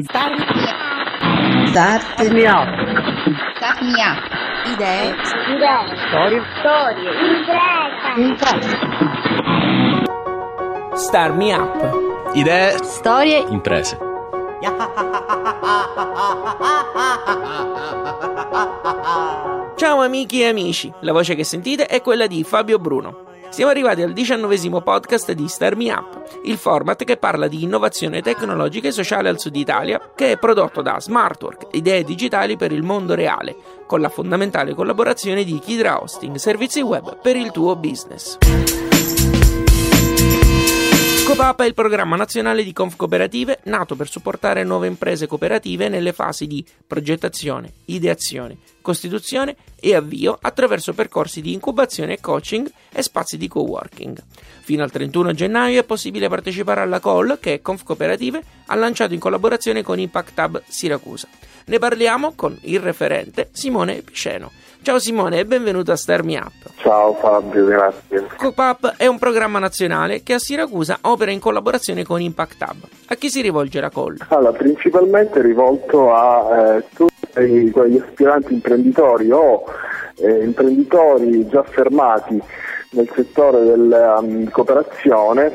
[0.00, 0.32] Start
[1.68, 2.66] Start me up.
[3.56, 4.24] Start me up.
[4.64, 5.12] Idee.
[5.52, 5.96] Idee.
[6.08, 6.40] Storie.
[6.60, 7.10] Storie.
[8.16, 8.78] Imprese.
[10.96, 12.34] Start me up.
[12.34, 12.78] Idee.
[12.82, 13.44] Storie.
[13.50, 13.98] Imprese.
[19.76, 23.31] Ciao amiche e amici, la voce che sentite è quella di Fabio Bruno.
[23.52, 28.22] Siamo arrivati al diciannovesimo podcast di Star Me Up, il format che parla di innovazione
[28.22, 32.82] tecnologica e sociale al sud Italia, che è prodotto da Smartwork, idee digitali per il
[32.82, 33.54] mondo reale,
[33.86, 38.38] con la fondamentale collaborazione di Kidra Hosting, servizi web per il tuo business.
[41.32, 46.12] Copap è il programma nazionale di Conf Cooperative nato per supportare nuove imprese cooperative nelle
[46.12, 53.38] fasi di progettazione, ideazione, costituzione e avvio attraverso percorsi di incubazione e coaching e spazi
[53.38, 54.22] di co-working.
[54.60, 59.20] Fino al 31 gennaio è possibile partecipare alla call che Conf Cooperative ha lanciato in
[59.20, 61.28] collaborazione con Impact Hub Siracusa.
[61.64, 64.50] Ne parliamo con il referente Simone Pisceno.
[64.82, 66.72] Ciao Simone e benvenuto a Star Me Up.
[66.78, 68.26] Ciao Fabio, grazie.
[68.36, 72.88] Copap è un programma nazionale che a Siracusa opera in collaborazione con Impact Hub.
[73.06, 74.16] A chi si rivolge la call?
[74.28, 79.64] Allora, principalmente rivolto a eh, tutti quegli aspiranti imprenditori o
[80.16, 82.42] eh, imprenditori già fermati
[82.90, 85.52] nel settore della um, cooperazione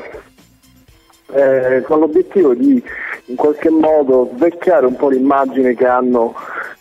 [1.34, 2.82] eh, con l'obiettivo di
[3.28, 6.34] in qualche modo svecchiare un po' l'immagine che hanno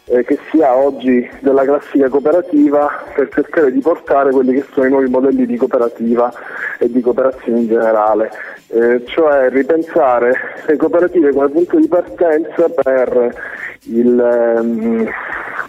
[0.10, 4.86] eh, che si ha oggi della classica cooperativa per cercare di portare quelli che sono
[4.86, 6.32] i nuovi modelli di cooperativa
[6.80, 8.32] e di cooperazione in generale,
[8.68, 10.34] eh, cioè ripensare
[10.66, 13.36] le cooperative come punto di partenza per,
[13.84, 15.10] il, ehm,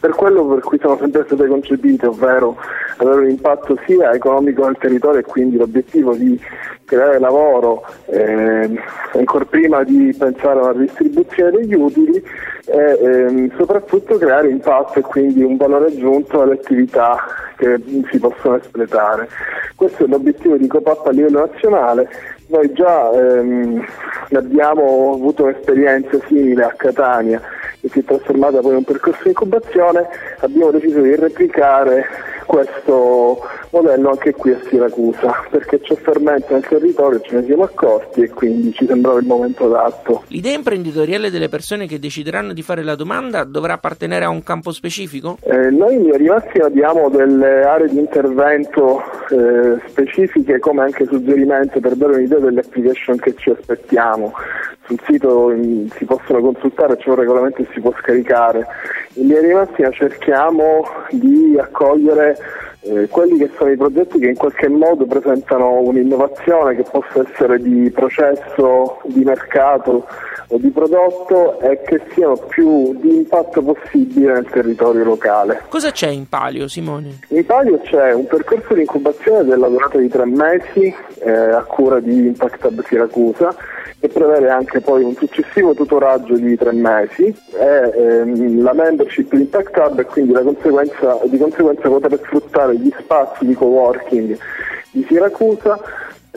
[0.01, 2.57] per quello per cui sono sempre state concepite, ovvero
[3.05, 6.41] avere un impatto sia economico nel territorio e quindi l'obiettivo di
[6.85, 8.81] creare lavoro eh,
[9.13, 12.23] ancora prima di pensare alla distribuzione degli utili
[12.65, 17.25] e ehm, soprattutto creare impatto e quindi un valore aggiunto alle attività
[17.57, 17.79] che
[18.11, 19.29] si possono espletare.
[19.75, 22.09] Questo è l'obiettivo di Copap a livello nazionale.
[22.47, 23.85] Noi già ehm,
[24.33, 27.41] abbiamo avuto un'esperienza simile a Catania
[27.81, 30.09] che si è trasformata poi in un percorso di incubazione,
[30.41, 32.07] abbiamo deciso di replicare
[32.49, 38.23] questo modello anche qui a Siracusa, perché c'è fermento nel territorio, ce ne siamo accorti
[38.23, 40.25] e quindi ci sembrava il momento adatto.
[40.29, 44.73] L'idea imprenditoriale delle persone che decideranno di fare la domanda dovrà appartenere a un campo
[44.73, 45.37] specifico?
[45.43, 51.97] Eh, noi in Rimassi abbiamo delle aree di intervento eh, specifiche come anche suggerimento per
[51.97, 54.33] dare un'idea delle application che ci aspettiamo.
[54.89, 58.67] Sul sito in, si possono consultare, c'è un regolamento che si può scaricare.
[59.15, 62.39] In linea di massima cerchiamo di accogliere
[62.81, 67.61] eh, quelli che sono i progetti che in qualche modo presentano un'innovazione che possa essere
[67.61, 70.07] di processo, di mercato
[70.49, 75.65] o di prodotto e che siano più di impatto possibile nel territorio locale.
[75.69, 77.19] Cosa c'è in Palio, Simone?
[77.29, 82.01] In Palio c'è un percorso di incubazione della durata di tre mesi eh, a cura
[82.01, 83.55] di Impact Hub Siracusa
[84.01, 89.41] che prevede anche poi un successivo tutoraggio di tre mesi e ehm, la membership di
[89.41, 94.39] Impact Hub e quindi conseguenza, di conseguenza poter sfruttare gli spazi di co-working
[94.93, 95.81] di Siracusa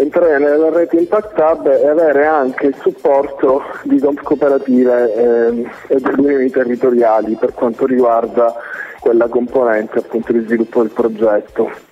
[0.02, 5.96] entrare nella rete Impact Hub e avere anche il supporto di conf cooperative ehm, e
[6.00, 8.54] delle unioni territoriali per quanto riguarda
[9.00, 11.91] quella componente appunto di sviluppo del progetto.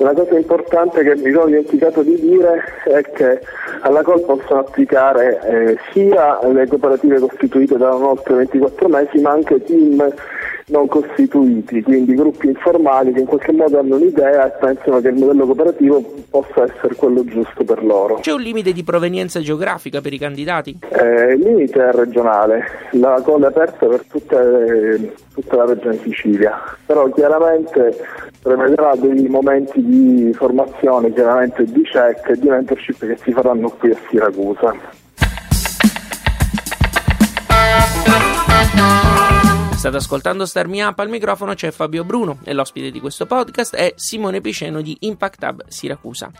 [0.00, 3.38] Una cosa importante che mi sono dimenticato di dire è che
[3.82, 9.62] alla COL possono applicare eh, sia le cooperative costituite da oltre 24 mesi ma anche
[9.62, 10.10] team
[10.70, 15.14] non costituiti, quindi gruppi informali che in qualche modo hanno un'idea e pensano che il
[15.14, 18.16] modello cooperativo possa essere quello giusto per loro.
[18.20, 20.78] C'è un limite di provenienza geografica per i candidati?
[20.88, 26.58] Eh, il limite è regionale, la colla è aperta per tutte, tutta la regione Sicilia,
[26.86, 27.96] però chiaramente
[28.40, 29.89] prevederà dei momenti di
[30.34, 34.74] formazione, chiaramente di check e di mentorship che si faranno qui a Siracusa.
[39.80, 43.74] State ascoltando Star Me Up, al microfono c'è Fabio Bruno e l'ospite di questo podcast
[43.74, 46.30] è Simone Pisceno di Impact Hub Siracusa.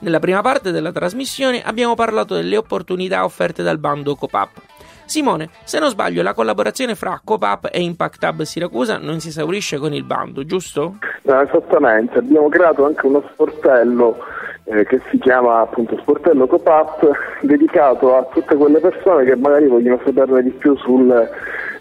[0.00, 4.60] Nella prima parte della trasmissione abbiamo parlato delle opportunità offerte dal bando Copap.
[5.08, 9.78] Simone, se non sbaglio, la collaborazione fra Copap e Impact Hub Siracusa non si esaurisce
[9.78, 10.98] con il bando, giusto?
[11.22, 14.18] No, esattamente, abbiamo creato anche uno sportello
[14.64, 17.10] eh, che si chiama appunto Sportello Copap,
[17.40, 21.10] dedicato a tutte quelle persone che magari vogliono saperne di più sul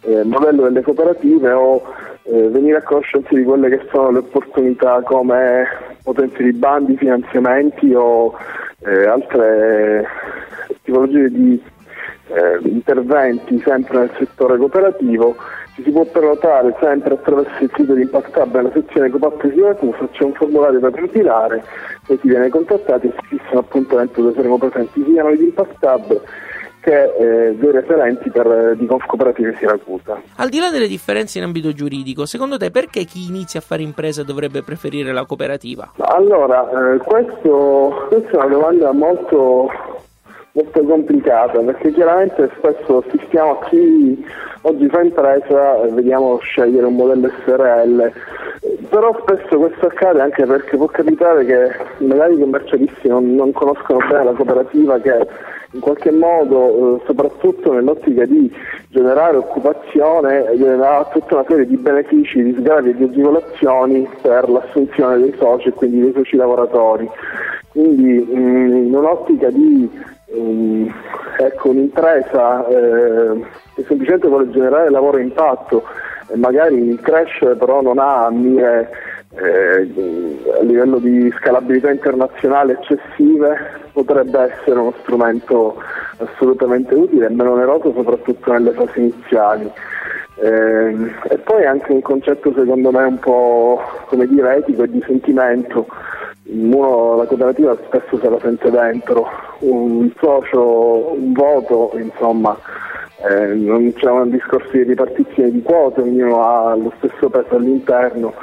[0.02, 1.82] eh, modello delle cooperative o
[2.24, 5.66] eh, venire a conoscenza di quelle che sono le opportunità come
[6.02, 8.34] potenziali bandi, finanziamenti o
[8.86, 10.08] eh, altre
[10.84, 11.62] tipologie di
[12.28, 15.36] eh, interventi sempre nel settore cooperativo
[15.78, 20.08] ci si può prenotare sempre attraverso il sito di Impact Hub nella sezione Copap Siracusa,
[20.12, 21.64] c'è un formulario da compilare
[22.08, 25.44] e si viene contattati e si fissa un appuntamento dove saremo presenti sia noi di
[25.44, 26.22] Impact Hub
[26.80, 30.20] che eh, due referenti per, eh, di Conf Cooperative Siracusa.
[30.38, 33.84] Al di là delle differenze in ambito giuridico, secondo te perché chi inizia a fare
[33.84, 35.92] impresa dovrebbe preferire la cooperativa?
[35.98, 39.70] Allora, eh, questo, questa è una domanda molto
[40.58, 44.26] molto complicata perché chiaramente spesso assistiamo a chi
[44.62, 48.12] oggi fa impresa e vediamo scegliere un modello SRL,
[48.90, 54.00] però spesso questo accade anche perché può capitare che magari i commercialisti non, non conoscono
[54.10, 55.28] bene la cooperativa che
[55.74, 58.52] in qualche modo, eh, soprattutto nell'ottica di
[58.90, 65.20] generare occupazione, ha tutta una serie di benefici, di sgravi e di agevolazioni per l'assunzione
[65.20, 67.08] dei soci e quindi dei soci lavoratori.
[67.70, 70.94] Quindi mh, in un'ottica di um,
[71.38, 73.46] ecco, un'impresa eh,
[73.76, 75.84] che semplicemente vuole generare lavoro a impatto
[76.30, 78.90] e magari crescere però non ha mire
[79.36, 79.90] eh,
[80.60, 85.82] a livello di scalabilità internazionale eccessive potrebbe essere uno strumento
[86.18, 89.72] assolutamente utile e meno oneroso soprattutto nelle fasi iniziali.
[90.40, 90.96] Eh,
[91.30, 95.88] e poi anche un concetto secondo me un po' come dire etico e di sentimento
[96.50, 99.28] uno la cooperativa spesso se la sente dentro,
[99.60, 102.58] un socio, un voto, insomma,
[103.30, 108.34] eh, non c'è un discorso di ripartizione di quote, ognuno ha lo stesso peso all'interno.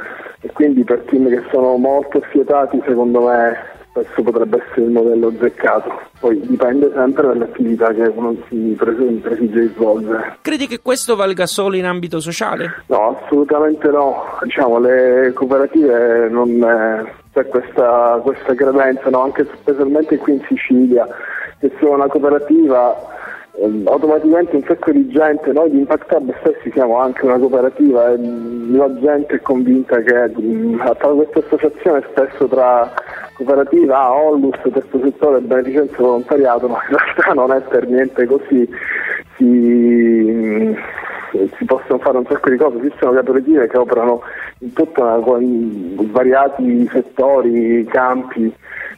[0.40, 5.29] E quindi per team che sono molto affiatati secondo me questo potrebbe essere il modello
[5.29, 6.00] azzeccato.
[6.19, 10.38] Poi dipende sempre dall'attività che uno si prefigge di svolgere.
[10.41, 12.82] Credi che questo valga solo in ambito sociale?
[12.87, 14.25] No, assolutamente no.
[14.43, 19.23] Diciamo, le cooperative non eh, c'è questa, questa credenza, no?
[19.23, 21.06] anche specialmente qui in Sicilia,
[21.61, 22.97] che se una cooperativa
[23.61, 28.11] ehm, automaticamente un sacco di gente, noi di Impact Hub stessi siamo anche una cooperativa
[28.11, 32.93] e la gente è convinta che mh, attraverso questa associazione spesso tra
[33.34, 38.69] cooperativa, Onlus, terzo settore, beneficenza volontariato, ma in realtà non è per niente così.
[39.36, 40.76] Si,
[41.56, 44.22] si possono fare un sacco di cose, esistono cooperative che operano
[44.58, 45.00] in tutti
[46.08, 48.52] svariati settori, campi,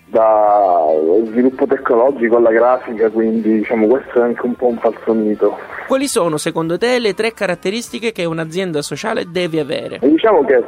[0.09, 0.87] da
[1.25, 5.59] sviluppo tecnologico alla grafica, quindi diciamo questo è anche un po' un falso mito.
[5.89, 9.99] Quali sono secondo te le tre caratteristiche che un'azienda sociale deve avere?
[10.01, 10.63] E diciamo che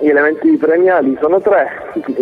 [0.00, 1.68] gli elementi premiali sono tre,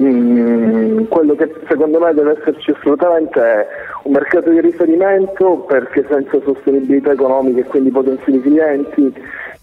[0.01, 3.67] mm, quello che secondo me deve esserci assolutamente è
[4.03, 9.15] un mercato di riferimento perché senza sostenibilità economica e quindi potenziali clienti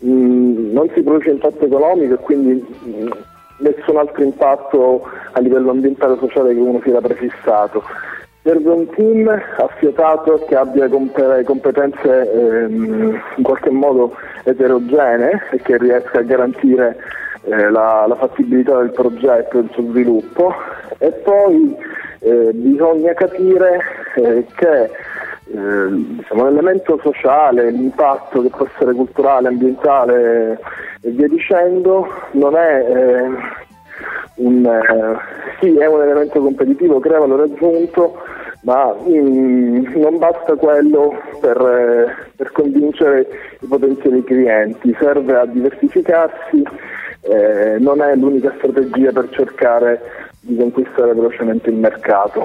[0.06, 3.08] mm, non si produce impatto economico e quindi mm,
[3.58, 7.84] nessun altro impatto a livello ambientale e sociale che uno si era prefissato.
[8.44, 9.28] Serve un team
[9.58, 16.96] affiatato che abbia competenze ehm, in qualche modo eterogenee e che riesca a garantire
[17.46, 20.54] eh, la, la, fattibilità del progetto e il suo sviluppo.
[20.98, 21.76] E poi
[22.20, 23.80] eh, bisogna capire
[24.16, 24.90] eh, che
[25.46, 30.60] diciamo, l'elemento sociale, l'impatto che può essere culturale, ambientale
[31.02, 33.28] e via dicendo non è eh,
[34.38, 35.18] un, eh,
[35.60, 38.22] sì, è un elemento competitivo, crea valore aggiunto,
[38.62, 43.28] ma mm, non basta quello per, per, convincere
[43.62, 46.64] i potenziali clienti, serve a diversificarsi,
[47.26, 52.44] eh, non è l'unica strategia per cercare di conquistare velocemente il mercato.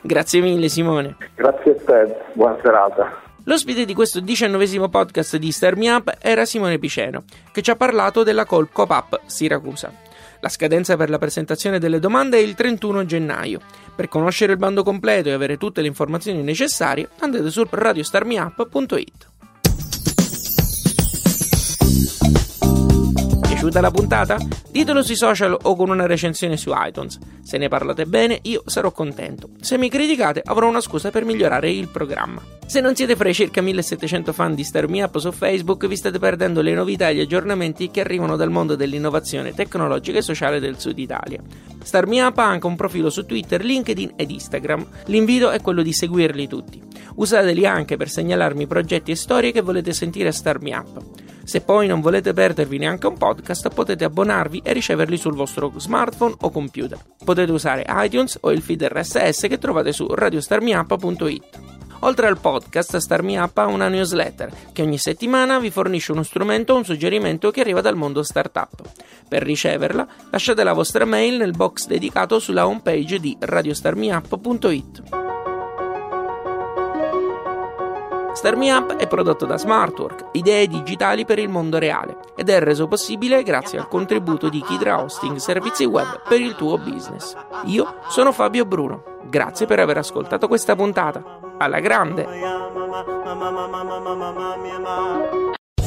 [0.00, 1.16] Grazie mille Simone.
[1.34, 3.26] Grazie a te, buona serata.
[3.44, 7.76] L'ospite di questo diciannovesimo podcast di Star Me Up era Simone Piceno, che ci ha
[7.76, 9.90] parlato della Call Cop-Up Siracusa.
[10.40, 13.60] La scadenza per la presentazione delle domande è il 31 gennaio.
[13.96, 19.27] Per conoscere il bando completo e avere tutte le informazioni necessarie, andate su radiostarmeup.it.
[23.58, 24.36] piaciuta la puntata?
[24.70, 27.18] Ditelo sui social o con una recensione su iTunes.
[27.42, 29.48] Se ne parlate bene, io sarò contento.
[29.60, 32.40] Se mi criticate, avrò una scusa per migliorare il programma.
[32.64, 35.96] Se non siete fra i circa 1700 fan di Star Me Up su Facebook, vi
[35.96, 40.60] state perdendo le novità e gli aggiornamenti che arrivano dal mondo dell'innovazione tecnologica e sociale
[40.60, 41.42] del Sud Italia.
[41.82, 44.86] Star Me Up ha anche un profilo su Twitter, LinkedIn ed Instagram.
[45.06, 46.80] L'invito è quello di seguirli tutti.
[47.16, 51.26] Usateli anche per segnalarmi progetti e storie che volete sentire a Star Me Up.
[51.48, 56.34] Se poi non volete perdervi neanche un podcast, potete abbonarvi e riceverli sul vostro smartphone
[56.40, 56.98] o computer.
[57.24, 61.60] Potete usare iTunes o il feed RSS che trovate su radiostarmiup.it.
[62.00, 66.22] Oltre al podcast, Star Me Up ha una newsletter che ogni settimana vi fornisce uno
[66.22, 68.82] strumento o un suggerimento che arriva dal mondo startup.
[69.26, 75.27] Per riceverla, lasciate la vostra mail nel box dedicato sulla homepage di radiostarmiup.it.
[78.38, 82.60] Star Me Up è prodotto da Smartwork, idee digitali per il mondo reale, ed è
[82.60, 87.34] reso possibile grazie al contributo di Kidra Hosting, servizi web per il tuo business.
[87.64, 89.02] Io sono Fabio Bruno.
[89.28, 91.40] Grazie per aver ascoltato questa puntata.
[91.58, 92.28] Alla grande!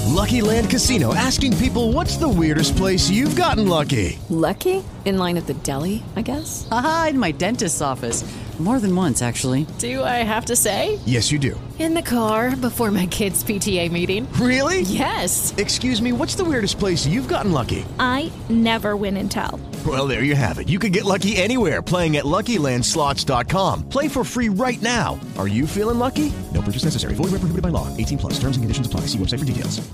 [0.09, 4.19] Lucky Land Casino asking people what's the weirdest place you've gotten lucky?
[4.27, 4.83] Lucky?
[5.05, 6.67] In line at the deli, I guess?
[6.69, 8.25] Aha, in my dentist's office.
[8.61, 9.65] More than once, actually.
[9.79, 10.99] Do I have to say?
[11.05, 11.59] Yes, you do.
[11.79, 14.31] In the car before my kids' PTA meeting.
[14.33, 14.81] Really?
[14.81, 15.51] Yes.
[15.57, 17.83] Excuse me, what's the weirdest place you've gotten lucky?
[17.97, 19.59] I never win and tell.
[19.83, 20.69] Well, there you have it.
[20.69, 23.89] You can get lucky anywhere playing at LuckyLandSlots.com.
[23.89, 25.19] Play for free right now.
[25.39, 26.31] Are you feeling lucky?
[26.53, 27.15] No purchase necessary.
[27.15, 27.87] Void where prohibited by law.
[27.97, 28.33] 18 plus.
[28.33, 29.07] Terms and conditions apply.
[29.07, 29.91] See website for details.